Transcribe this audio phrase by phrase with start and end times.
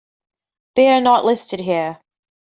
[0.73, 2.01] They are not listed here.